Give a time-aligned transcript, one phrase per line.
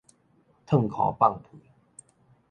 [0.65, 1.59] 褪褲放屁